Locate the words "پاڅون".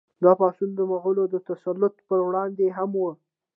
0.39-0.69